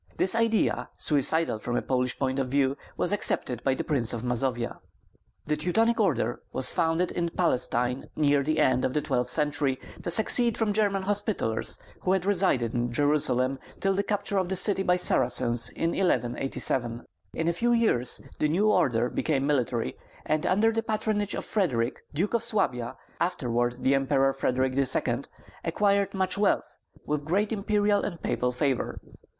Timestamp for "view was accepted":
2.47-3.63